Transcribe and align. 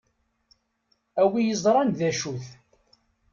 A 1.21 1.23
wi 1.31 1.41
iẓṛan 1.53 1.89
dacu-t. 1.97 2.45